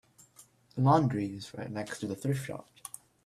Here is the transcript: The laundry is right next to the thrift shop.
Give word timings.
The 0.73 0.81
laundry 0.81 1.27
is 1.35 1.53
right 1.53 1.69
next 1.69 1.99
to 1.99 2.07
the 2.07 2.15
thrift 2.15 2.47
shop. 2.47 2.67